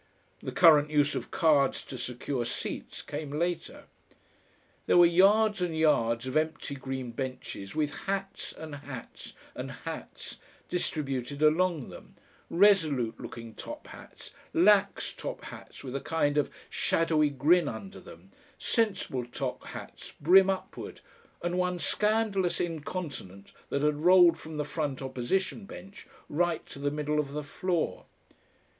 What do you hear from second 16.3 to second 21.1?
of shadowy grin under them, sensible top bats brim upward,